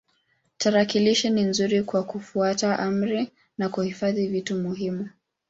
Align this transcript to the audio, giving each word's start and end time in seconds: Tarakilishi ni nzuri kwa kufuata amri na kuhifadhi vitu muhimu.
Tarakilishi 0.57 1.29
ni 1.29 1.43
nzuri 1.43 1.83
kwa 1.83 2.03
kufuata 2.03 2.79
amri 2.79 3.31
na 3.57 3.69
kuhifadhi 3.69 4.27
vitu 4.27 4.55
muhimu. 4.55 5.09